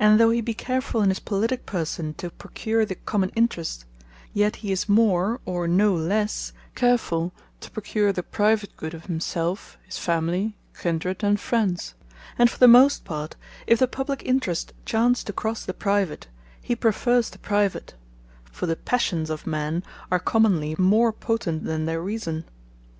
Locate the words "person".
1.66-2.14